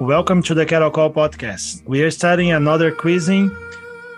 [0.00, 1.84] Welcome to the Cattle Call podcast.
[1.84, 3.50] We are starting another quizzing.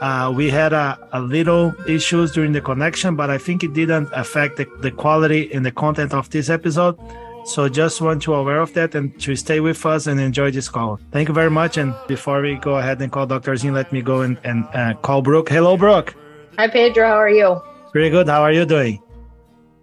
[0.00, 4.08] Uh, we had a, a, little issues during the connection, but I think it didn't
[4.12, 6.98] affect the, the quality and the content of this episode.
[7.44, 10.68] So just want you aware of that and to stay with us and enjoy this
[10.68, 10.98] call.
[11.12, 11.76] Thank you very much.
[11.76, 13.54] And before we go ahead and call Dr.
[13.56, 15.48] Zinn, let me go and, and uh, call Brooke.
[15.48, 16.12] Hello, Brooke.
[16.58, 17.06] Hi, Pedro.
[17.06, 17.62] How are you?
[17.92, 18.26] Pretty good.
[18.26, 19.00] How are you doing?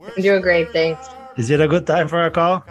[0.02, 0.74] I'm doing great.
[0.74, 1.08] Thanks.
[1.38, 2.66] Is it a good time for a call?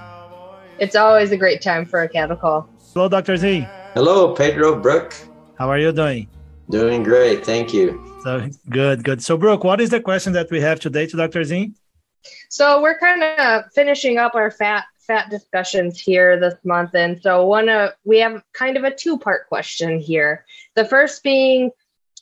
[0.78, 2.68] It's always a great time for a cattle call.
[2.94, 3.36] Hello, Dr.
[3.36, 3.66] Z.
[3.94, 5.16] Hello, Pedro Brooke.
[5.58, 6.28] How are you doing?
[6.70, 7.44] Doing great.
[7.44, 8.00] Thank you.
[8.22, 9.20] So good, good.
[9.20, 11.42] So, Brooke, what is the question that we have today to Dr.
[11.42, 11.72] Z?
[12.50, 17.44] So we're kind of finishing up our fat fat discussions here this month, and so
[17.44, 20.44] one of we have kind of a two part question here.
[20.76, 21.72] The first being,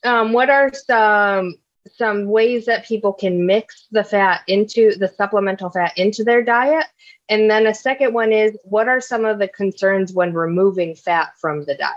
[0.05, 1.57] um, what are some
[1.97, 6.87] some ways that people can mix the fat into the supplemental fat into their diet
[7.33, 11.33] and then a second one is what are some of the concerns when removing fat
[11.41, 11.97] from the diet?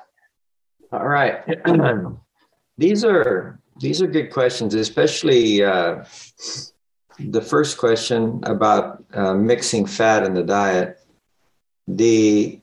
[0.93, 1.43] All right.
[2.77, 6.05] these are these are good questions, especially uh,
[7.19, 10.99] the first question about uh, mixing fat in the diet.
[11.87, 12.61] The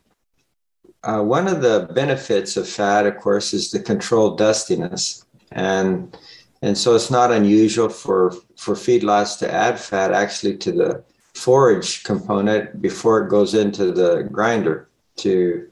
[1.04, 6.16] uh, one of the benefits of fat, of course, is the controlled dustiness, and
[6.62, 12.04] and so it's not unusual for for feedlots to add fat actually to the forage
[12.04, 15.68] component before it goes into the grinder to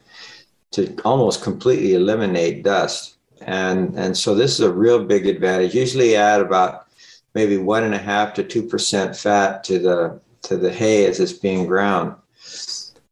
[0.72, 3.16] to almost completely eliminate dust.
[3.42, 5.74] And and so this is a real big advantage.
[5.74, 6.86] Usually add about
[7.34, 11.20] maybe one and a half to two percent fat to the to the hay as
[11.20, 12.16] it's being ground.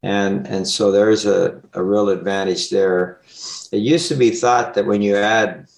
[0.03, 3.21] And and so there's a, a real advantage there.
[3.73, 5.69] It used to be thought that when you add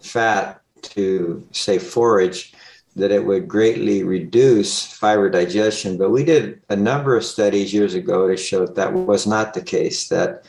[0.00, 2.54] fat to say forage,
[2.96, 5.96] that it would greatly reduce fiber digestion.
[5.96, 9.54] But we did a number of studies years ago to show that, that was not
[9.54, 10.08] the case.
[10.08, 10.44] That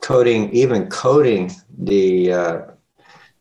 [0.00, 2.60] coating, even coating the uh,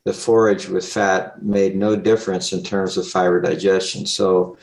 [0.06, 4.06] the forage with fat, made no difference in terms of fiber digestion.
[4.06, 4.58] So,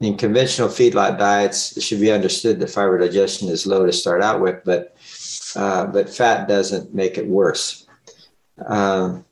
[0.00, 4.22] in conventional feedlot diets, it should be understood that fiber digestion is low to start
[4.22, 4.96] out with, but
[5.56, 7.86] uh, but fat doesn't make it worse.
[8.66, 9.24] Um,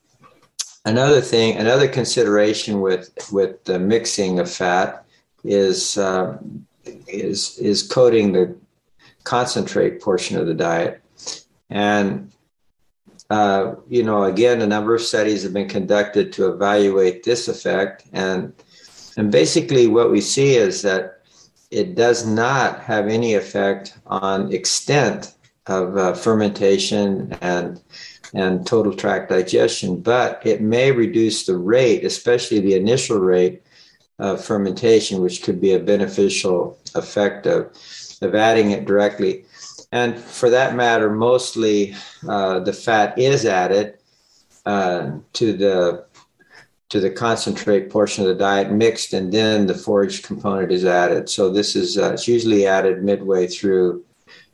[0.85, 5.05] Another thing, another consideration with with the mixing of fat
[5.45, 6.37] is uh,
[7.07, 8.55] is is coating the
[9.23, 11.01] concentrate portion of the diet,
[11.69, 12.31] and
[13.29, 18.03] uh, you know again a number of studies have been conducted to evaluate this effect,
[18.11, 18.51] and
[19.15, 21.21] and basically what we see is that
[21.71, 25.33] it does not have any effect on extent
[25.67, 27.81] of uh, fermentation and
[28.33, 33.61] and total tract digestion, but it may reduce the rate, especially the initial rate
[34.19, 37.71] of fermentation, which could be a beneficial effect of,
[38.21, 39.45] of adding it directly.
[39.91, 41.95] And for that matter, mostly
[42.27, 43.97] uh, the fat is added
[44.65, 46.05] uh, to the
[46.89, 51.27] to the concentrate portion of the diet mixed, and then the forage component is added.
[51.27, 54.03] So this is uh, it's usually added midway through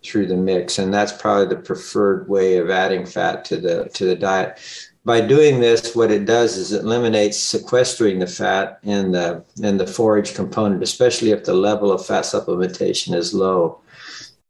[0.04, 4.06] through the mix, and that's probably the preferred way of adding fat to the to
[4.06, 4.60] the diet.
[5.06, 9.78] By doing this, what it does is it eliminates sequestering the fat in the in
[9.78, 13.82] the forage component, especially if the level of fat supplementation is low.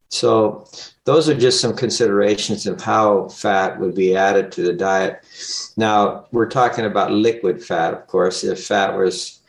[0.10, 0.68] So
[1.06, 5.24] those are just some considerations of how fat would be added to the diet.
[5.78, 8.44] Now we're talking about liquid fat, of course.
[8.44, 9.40] If fat was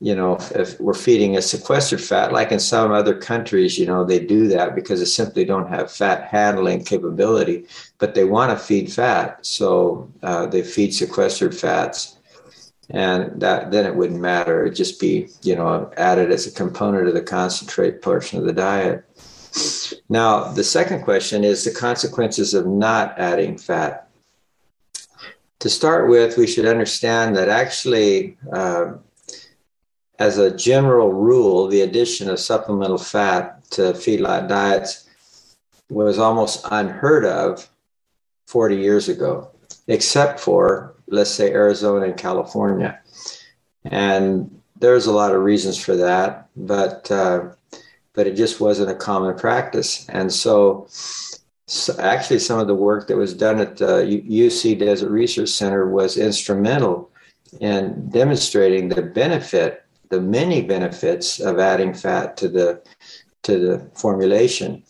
[0.00, 4.04] you know, if we're feeding a sequestered fat, like in some other countries, you know,
[4.04, 7.64] they do that because they simply don't have fat handling capability,
[7.98, 9.44] but they want to feed fat.
[9.46, 12.18] So uh, they feed sequestered fats.
[12.90, 14.64] And that then it wouldn't matter.
[14.64, 18.52] It'd just be, you know, added as a component of the concentrate portion of the
[18.52, 19.04] diet.
[20.08, 24.08] Now, the second question is the consequences of not adding fat.
[25.60, 28.92] To start with, we should understand that actually uh,
[30.18, 35.08] as a general rule, the addition of supplemental fat to feedlot diets
[35.90, 37.68] was almost unheard of
[38.46, 39.50] 40 years ago,
[39.88, 42.98] except for, let's say, Arizona and California.
[43.84, 47.50] And there's a lot of reasons for that, but uh,
[48.14, 50.08] but it just wasn't a common practice.
[50.08, 50.86] And so,
[51.66, 55.88] so, actually, some of the work that was done at the UC Desert Research Center
[55.88, 57.10] was instrumental
[57.60, 62.82] in demonstrating the benefit the many benefits of adding fat to the
[63.42, 64.82] to the formulation.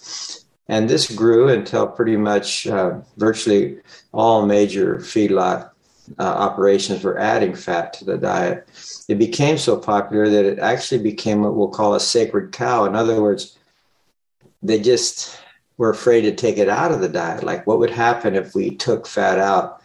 [0.69, 3.79] And this grew until pretty much uh, virtually
[4.13, 5.71] all major feedlot
[6.19, 8.69] uh, operations were adding fat to the diet.
[9.09, 12.85] It became so popular that it actually became what we'll call a sacred cow.
[12.85, 13.59] In other words,
[14.63, 15.39] they just
[15.79, 17.45] we're afraid to take it out of the diet.
[17.45, 19.83] Like, what would happen if we took fat out?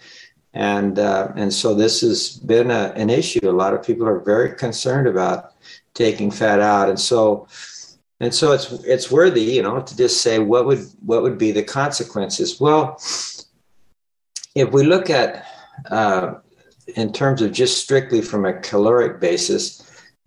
[0.53, 3.50] And uh, and so this has been a, an issue.
[3.50, 5.53] A lot of people are very concerned about
[5.94, 7.48] taking fat out, and so
[8.21, 11.51] and so it's it's worthy, you know, to just say what would what would be
[11.51, 12.59] the consequences.
[12.59, 13.01] Well,
[14.53, 15.45] if we look at
[15.89, 16.36] uh,
[16.95, 19.81] in terms of just strictly from a caloric basis,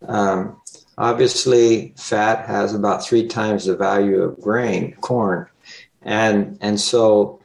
[0.09, 0.61] um,
[0.99, 5.47] obviously fat has about three times the value of grain, corn,
[6.03, 7.41] and and so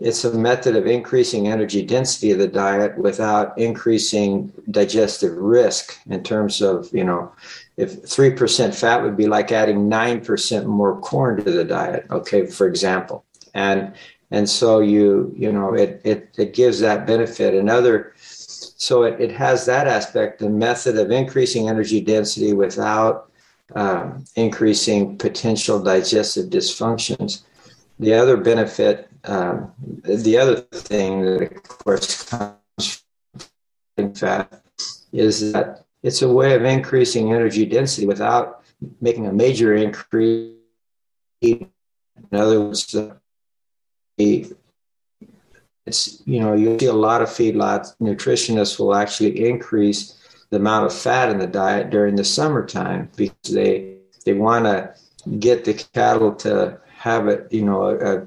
[0.00, 6.22] it's a method of increasing energy density of the diet without increasing digestive risk in
[6.22, 7.32] terms of you know
[7.76, 12.66] if 3% fat would be like adding 9% more corn to the diet okay for
[12.66, 13.24] example.
[13.54, 13.94] And
[14.30, 17.54] and so you you know it it, it gives that benefit.
[17.54, 23.30] Another so it, it has that aspect the method of increasing energy density without
[23.74, 27.42] um, increasing potential digestive dysfunctions.
[27.98, 29.72] The other benefit, um,
[30.02, 33.04] the other thing that of course comes
[33.96, 34.62] from fat
[35.12, 38.62] is that it's a way of increasing energy density without
[39.00, 40.52] making a major increase.
[41.40, 41.70] In
[42.32, 42.94] other words,
[44.18, 44.52] it's
[46.24, 50.94] you know you see a lot of feedlot nutritionists will actually increase the amount of
[50.94, 54.94] fat in the diet during the summertime because they they want to
[55.38, 58.24] get the cattle to have it, you know, uh,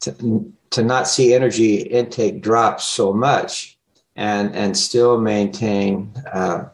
[0.00, 3.78] to, to not see energy intake drop so much
[4.16, 6.64] and and still maintain uh,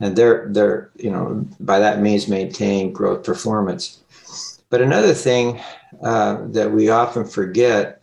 [0.00, 3.98] and they're they're you know by that means maintain growth performance.
[4.70, 5.60] But another thing
[6.02, 8.02] uh, that we often forget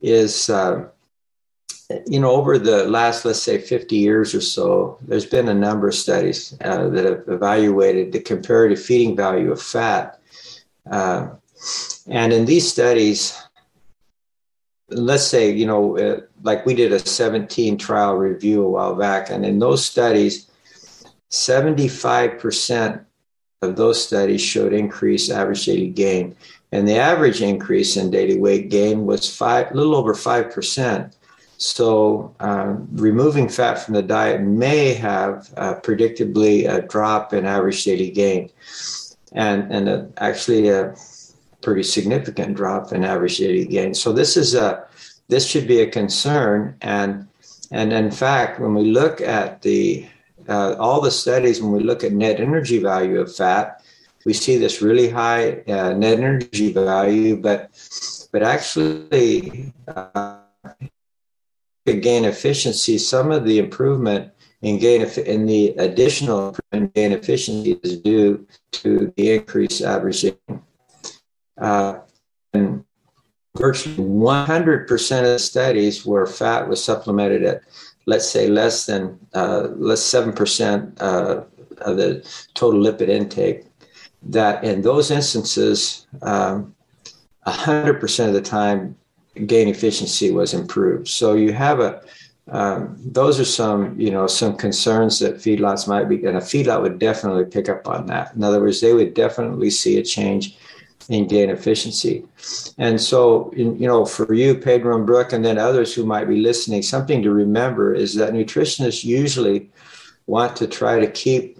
[0.00, 0.88] is uh,
[2.06, 5.88] you know over the last let's say 50 years or so there's been a number
[5.88, 10.20] of studies uh, that have evaluated the comparative feeding value of fat.
[10.90, 11.28] Uh,
[12.08, 13.36] and in these studies,
[14.90, 19.30] let's say, you know, uh, like we did a 17 trial review a while back,
[19.30, 20.50] and in those studies,
[21.30, 23.04] 75%
[23.62, 26.36] of those studies showed increased average daily gain.
[26.72, 31.12] And the average increase in daily weight gain was five, a little over 5%.
[31.58, 37.82] So, um, removing fat from the diet may have uh, predictably a drop in average
[37.84, 38.50] daily gain.
[39.32, 40.94] And, and uh, actually, uh,
[41.66, 43.92] pretty significant drop in average daily gain.
[43.92, 44.86] So this is a
[45.26, 47.26] this should be a concern, and
[47.72, 50.06] and in fact, when we look at the
[50.48, 53.82] uh, all the studies, when we look at net energy value of fat,
[54.24, 57.58] we see this really high uh, net energy value, but
[58.30, 60.38] but actually, uh,
[61.84, 62.96] gain efficiency.
[62.96, 64.30] Some of the improvement
[64.62, 66.54] in gain in the additional
[66.94, 70.62] gain efficiency is due to the increased average gain.
[71.58, 72.00] Uh,
[72.52, 72.84] and
[73.56, 77.62] virtually 100% of studies where fat was supplemented at,
[78.06, 81.42] let's say, less than uh, less 7% uh,
[81.78, 83.64] of the total lipid intake,
[84.22, 86.74] that in those instances, um,
[87.46, 88.96] 100% of the time,
[89.46, 91.08] gain efficiency was improved.
[91.08, 92.02] So you have a
[92.48, 96.80] um, those are some, you know, some concerns that feedlots might be, and a feedlot
[96.80, 98.36] would definitely pick up on that.
[98.36, 100.56] In other words, they would definitely see a change
[101.08, 102.24] in gain efficiency.
[102.78, 106.40] And so, you know, for you, Pedro and Brooke, and then others who might be
[106.40, 109.70] listening, something to remember is that nutritionists usually
[110.26, 111.58] want to try to keep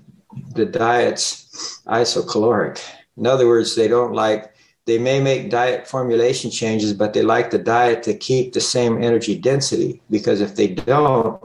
[0.55, 2.83] the diets isocaloric.
[3.17, 4.53] In other words, they don't like,
[4.85, 9.03] they may make diet formulation changes, but they like the diet to keep the same
[9.03, 11.43] energy density because if they don't,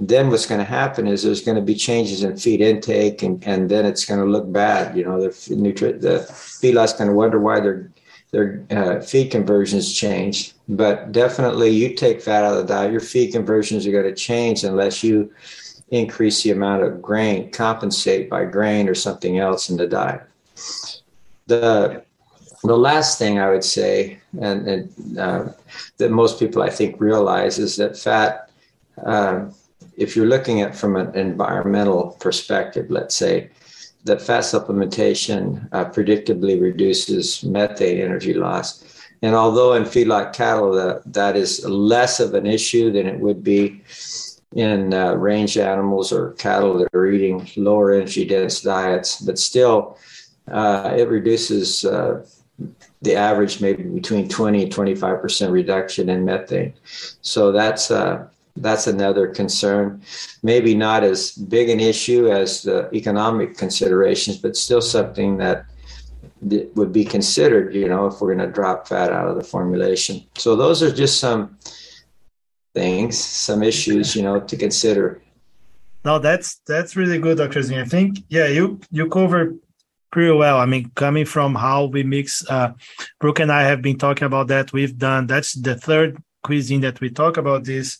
[0.00, 3.42] then what's going to happen is there's going to be changes in feed intake and,
[3.46, 4.96] and then it's going to look bad.
[4.96, 7.90] You know, the, nutri- the feedlot's going to wonder why their,
[8.30, 10.54] their uh, feed conversions change.
[10.68, 14.14] But definitely you take fat out of the diet, your feed conversions are going to
[14.14, 15.32] change unless you
[15.90, 20.22] increase the amount of grain, compensate by grain or something else in the diet.
[21.46, 22.04] The
[22.64, 25.48] the last thing I would say, and, and uh,
[25.96, 28.50] that most people I think realize, is that fat
[29.04, 29.52] um,
[29.96, 33.50] if you're looking at from an environmental perspective, let's say,
[34.04, 38.84] that fat supplementation uh, predictably reduces methane energy loss.
[39.22, 43.44] And although in feedlot cattle that, that is less of an issue than it would
[43.44, 43.82] be
[44.54, 49.96] in uh, range animals or cattle that are eating lower energy dense diets, but still
[50.50, 52.26] uh, it reduces uh,
[53.02, 56.74] the average maybe between 20 and 25% reduction in methane.
[57.22, 60.02] So that's uh, that's another concern.
[60.42, 65.66] Maybe not as big an issue as the economic considerations, but still something that
[66.74, 70.24] would be considered, you know, if we're going to drop fat out of the formulation.
[70.36, 71.56] So those are just some
[72.74, 75.22] things, some issues, you know, to consider.
[76.04, 77.62] No, that's that's really good, Dr.
[77.62, 77.78] Zinn.
[77.78, 79.54] I think, yeah, you you cover
[80.10, 80.58] pretty well.
[80.58, 82.72] I mean, coming from how we mix, uh,
[83.20, 84.72] Brooke and I have been talking about that.
[84.72, 87.98] We've done that's the third cuisine that we talk about this,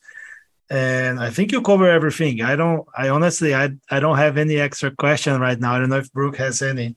[0.72, 2.40] and I think you cover everything.
[2.40, 5.74] I don't, I honestly, I I don't have any extra question right now.
[5.74, 6.96] I don't know if Brooke has any.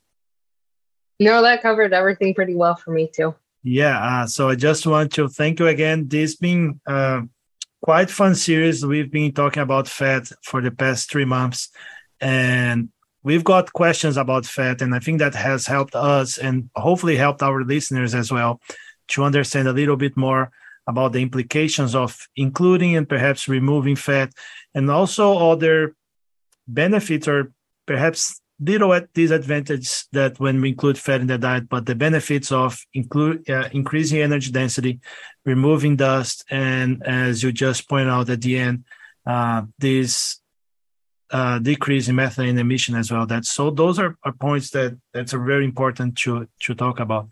[1.19, 3.35] No, that covered everything pretty well for me too.
[3.63, 3.99] Yeah.
[3.99, 6.07] Uh, so I just want to thank you again.
[6.07, 7.23] This being uh,
[7.81, 8.85] quite fun series.
[8.85, 11.69] We've been talking about fat for the past three months,
[12.21, 12.89] and
[13.23, 17.43] we've got questions about fat, and I think that has helped us and hopefully helped
[17.43, 18.61] our listeners as well
[19.09, 20.49] to understand a little bit more
[20.87, 24.31] about the implications of including and perhaps removing fat,
[24.73, 25.95] and also other
[26.67, 27.51] benefits or
[27.85, 32.51] perhaps little at disadvantage that when we include fat in the diet, but the benefits
[32.51, 34.99] of include uh, increasing energy density,
[35.45, 38.85] removing dust, and as you just point out at the end,
[39.25, 40.39] uh, this
[41.31, 43.25] uh, decrease in methane emission as well.
[43.25, 47.29] That so those are, are points that that's very important to to talk about.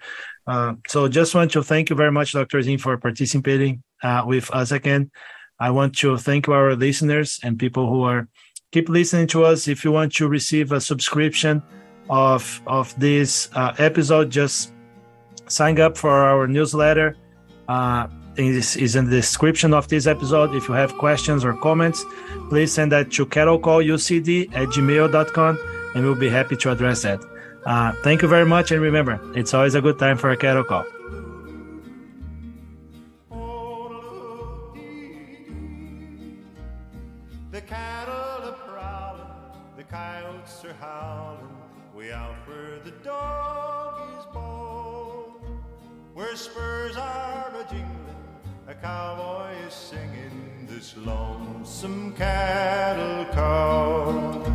[0.47, 2.62] Uh, so just want to thank you very much, Dr.
[2.62, 5.12] Zinn, for participating uh, with us again.
[5.59, 8.27] I want to thank our listeners and people who are
[8.71, 9.67] keep listening to us.
[9.67, 11.62] If you want to receive a subscription
[12.09, 14.73] of of this uh, episode, just
[15.47, 17.15] sign up for our newsletter.
[18.35, 20.55] Is, is in the description of this episode.
[20.55, 22.03] If you have questions or comments,
[22.49, 25.59] please send that to cattlecallucd at gmail.com
[25.93, 27.19] and we'll be happy to address that.
[27.65, 28.71] Uh, thank you very much.
[28.71, 30.85] And remember, it's always a good time for a cattle call.
[46.35, 47.42] spurs are
[48.83, 54.53] cowboy is singing this lonesome cattle call.